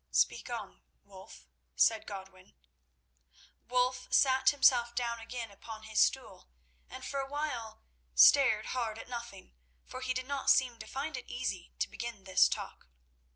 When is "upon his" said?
5.51-5.99